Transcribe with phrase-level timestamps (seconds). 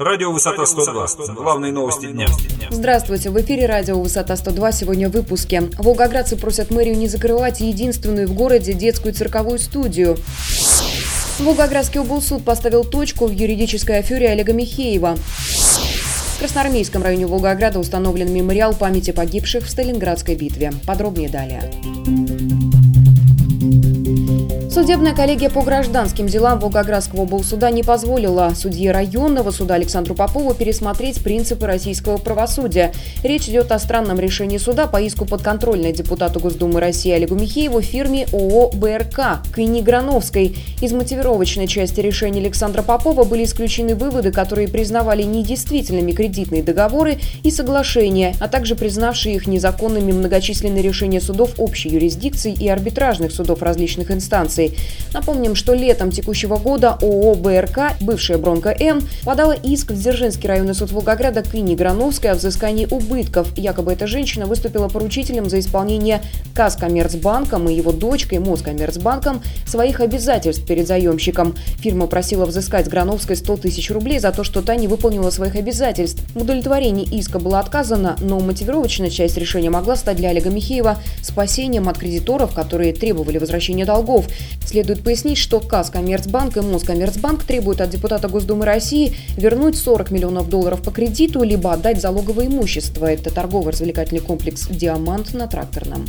[0.00, 1.34] Радио «Высота 102».
[1.34, 2.26] Главные новости дня.
[2.70, 4.72] Здравствуйте, в эфире радио «Высота 102».
[4.72, 5.64] Сегодня в выпуске.
[5.76, 10.16] Волгоградцы просят мэрию не закрывать единственную в городе детскую цирковую студию.
[11.38, 15.16] Волгоградский облсуд поставил точку в юридической афере Олега Михеева.
[15.16, 20.72] В Красноармейском районе Волгограда установлен мемориал памяти погибших в Сталинградской битве.
[20.86, 21.70] Подробнее далее.
[24.80, 31.22] Судебная коллегия по гражданским делам Волгоградского облсуда не позволила судье районного суда Александру Попову пересмотреть
[31.22, 32.94] принципы российского правосудия.
[33.22, 38.26] Речь идет о странном решении суда по иску подконтрольной депутату Госдумы России Олегу Михееву фирме
[38.32, 40.56] ООО «БРК» Кыни Грановской.
[40.80, 47.50] Из мотивировочной части решения Александра Попова были исключены выводы, которые признавали недействительными кредитные договоры и
[47.50, 54.10] соглашения, а также признавшие их незаконными многочисленные решения судов общей юрисдикции и арбитражных судов различных
[54.10, 54.69] инстанций.
[55.12, 60.92] Напомним, что летом текущего года ООО «БРК», бывшая «Бронко-М», подала иск в Дзержинский районный суд
[60.92, 63.48] Волгограда к Инне Грановской о взыскании убытков.
[63.56, 66.22] Якобы эта женщина выступила поручителем за исполнение
[66.54, 71.56] Казкоммерцбанком и его дочкой Москоммерцбанком своих обязательств перед заемщиком.
[71.80, 76.22] Фирма просила взыскать Грановской 100 тысяч рублей за то, что та не выполнила своих обязательств.
[76.34, 76.44] В
[77.10, 82.54] иска было отказано, но мотивировочная часть решения могла стать для Олега Михеева спасением от кредиторов,
[82.54, 84.26] которые требовали возвращения долгов.
[84.64, 90.48] Следует пояснить, что КАС Коммерцбанк и Москоммерцбанк требуют от депутата Госдумы России вернуть 40 миллионов
[90.48, 93.06] долларов по кредиту, либо отдать залоговое имущество.
[93.06, 96.06] Это торгово-развлекательный комплекс «Диамант» на Тракторном.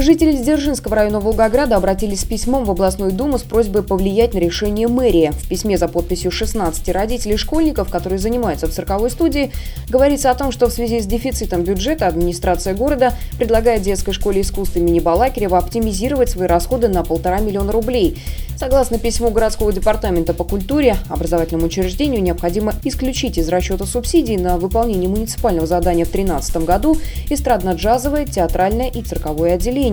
[0.00, 4.88] Жители Дзержинского района Волгограда обратились с письмом в областную думу с просьбой повлиять на решение
[4.88, 5.30] мэрии.
[5.30, 9.52] В письме за подписью 16 родителей школьников, которые занимаются в цирковой студии,
[9.90, 14.74] говорится о том, что в связи с дефицитом бюджета администрация города предлагает детской школе искусств
[14.76, 18.16] имени Балакирева оптимизировать свои расходы на полтора миллиона рублей.
[18.60, 25.08] Согласно письму городского департамента по культуре, образовательному учреждению необходимо исключить из расчета субсидий на выполнение
[25.08, 26.98] муниципального задания в 2013 году
[27.30, 29.89] эстрадно-джазовое, театральное и цирковое отделение.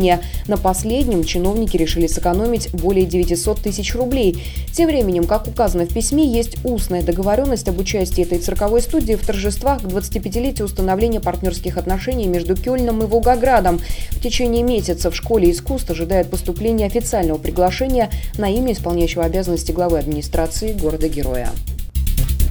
[0.48, 4.44] На последнем чиновники решили сэкономить более 900 тысяч рублей.
[4.74, 9.26] Тем временем, как указано в письме, есть устная договоренность об участии этой цирковой студии в
[9.26, 13.80] торжествах к 25-летию установления партнерских отношений между Кёльном и Волгоградом.
[14.12, 19.98] В течение месяца в школе искусств ожидает поступление официального приглашения на имя исполняющего обязанности главы
[19.98, 21.50] администрации города-героя.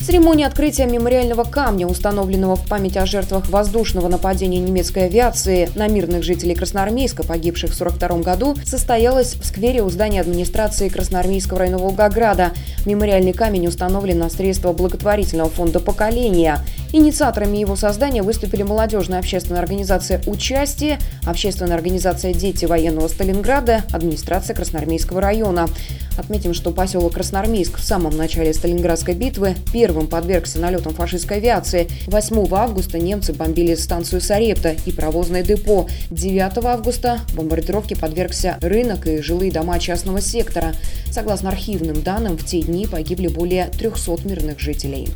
[0.07, 6.23] Церемония открытия мемориального камня, установленного в память о жертвах воздушного нападения немецкой авиации на мирных
[6.23, 12.53] жителей Красноармейска, погибших в 1942 году, состоялась в сквере у здания администрации Красноармейского района Волгограда.
[12.85, 16.61] Мемориальный камень установлен на средства благотворительного фонда «Поколения».
[16.93, 25.21] Инициаторами его создания выступили молодежная общественная организация «Участие», общественная организация «Дети военного Сталинграда», администрация Красноармейского
[25.21, 25.69] района.
[26.17, 31.89] Отметим, что поселок Красноармейск в самом начале Сталинградской битвы первым подвергся налетам фашистской авиации.
[32.07, 35.89] 8 августа немцы бомбили станцию Сарепта и провозное депо.
[36.11, 40.75] 9 августа бомбардировке подвергся рынок и жилые дома частного сектора.
[41.11, 45.09] Согласно архивным данным, в те дни погибли более 300 мирных жителей.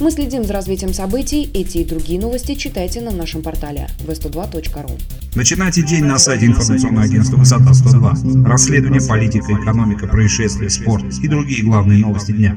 [0.00, 1.50] Мы следим за развитием событий.
[1.52, 4.98] Эти и другие новости читайте на нашем портале v102.ru.
[5.34, 8.48] Начинайте день на сайте информационного агентства «Высота 102».
[8.48, 12.56] Расследование, политика, экономика, происшествия, спорт и другие главные новости дня.